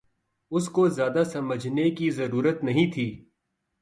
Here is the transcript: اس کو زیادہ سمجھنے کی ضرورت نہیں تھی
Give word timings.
اس 0.51 0.69
کو 0.69 0.87
زیادہ 0.89 1.23
سمجھنے 1.23 1.89
کی 1.91 2.09
ضرورت 2.11 2.63
نہیں 2.63 2.91
تھی 2.91 3.07